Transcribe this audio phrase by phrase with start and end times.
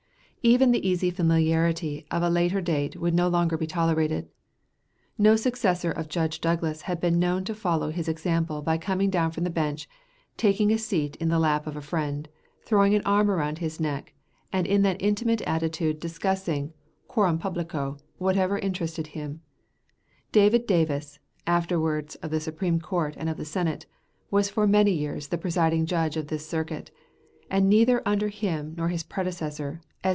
[0.43, 4.27] Even the easy familiarity of a later date would no longer be tolerated.
[5.15, 9.29] No successor of Judge Douglas had been known to follow his example by coming down
[9.29, 9.87] from the bench,
[10.37, 12.27] taking a seat in the lap of a friend,
[12.63, 14.15] throwing an arm around his neck,
[14.51, 16.73] and in that intimate attitude discussing,
[17.07, 19.41] coram publico, whatever interested him,
[20.31, 23.85] David Davis afterwards of the Supreme Court and of the Senate
[24.31, 26.89] was for many years the presiding judge of this circuit,
[27.51, 29.87] and neither under him nor his predecessor, S.